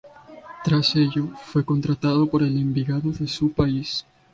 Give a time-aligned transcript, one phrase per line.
[0.63, 4.03] Tras ello fue contratado por el Envigado de su país.